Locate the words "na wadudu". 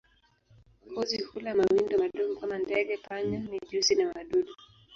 3.95-4.53